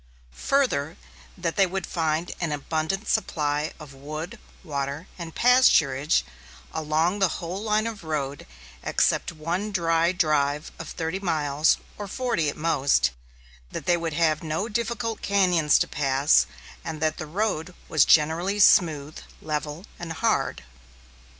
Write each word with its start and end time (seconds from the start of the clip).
Further, 0.49 0.97
that 1.37 1.57
they 1.57 1.67
would 1.67 1.85
find 1.85 2.31
"an 2.41 2.51
abundant 2.51 3.07
supply 3.07 3.71
of 3.79 3.93
wood, 3.93 4.39
water, 4.63 5.05
and 5.15 5.35
pasturage 5.35 6.23
along 6.73 7.19
the 7.19 7.27
whole 7.37 7.61
line 7.61 7.85
of 7.85 8.03
road, 8.03 8.47
except 8.81 9.31
one 9.31 9.71
dry 9.71 10.11
drive 10.11 10.71
of 10.79 10.89
thirty 10.89 11.19
miles, 11.19 11.77
or 11.99 12.07
forty 12.07 12.49
at 12.49 12.57
most; 12.57 13.11
that 13.69 13.85
they 13.85 13.95
would 13.95 14.13
have 14.13 14.41
no 14.41 14.67
difficult 14.67 15.21
cañons 15.21 15.79
to 15.79 15.87
pass; 15.87 16.47
and 16.83 16.99
that 16.99 17.17
the 17.17 17.27
road 17.27 17.75
was 17.87 18.03
generally 18.03 18.57
smooth, 18.57 19.19
level, 19.39 19.85
and 19.99 20.13
hard." 20.13 20.63